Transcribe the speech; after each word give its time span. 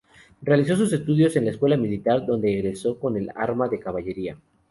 Realizó 0.41 0.75
sus 0.75 0.91
estudios 0.93 1.35
en 1.35 1.45
la 1.45 1.51
Escuela 1.51 1.77
Militar, 1.77 2.25
donde 2.25 2.51
egresó 2.57 2.97
con 2.97 3.17
el 3.17 3.29
arma 3.35 3.67
de 3.69 3.79
Caballería. 3.79 4.35